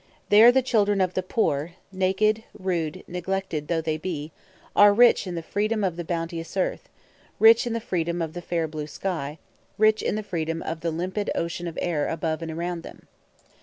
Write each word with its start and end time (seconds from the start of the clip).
There 0.29 0.51
the 0.51 0.63
children 0.63 0.99
of 0.99 1.13
the 1.13 1.21
poor 1.21 1.73
naked, 1.91 2.43
rude, 2.57 3.03
neglected 3.07 3.67
though 3.67 3.81
they 3.81 3.97
be 3.97 4.31
are 4.75 4.95
rich 4.95 5.27
in 5.27 5.35
the 5.35 5.43
freedom 5.43 5.83
of 5.83 5.95
the 5.95 6.03
bounteous 6.03 6.57
earth, 6.57 6.89
rich 7.37 7.67
in 7.67 7.73
the 7.73 7.79
freedom 7.79 8.19
of 8.19 8.33
the 8.33 8.41
fair 8.41 8.67
blue 8.67 8.87
sky, 8.87 9.37
rich 9.77 10.01
in 10.01 10.15
the 10.15 10.23
freedom 10.23 10.63
of 10.63 10.79
the 10.79 10.89
limpid 10.89 11.29
ocean 11.35 11.67
of 11.67 11.77
air 11.79 12.07
above 12.09 12.41
and 12.41 12.49
around 12.51 12.81
them. 12.81 13.07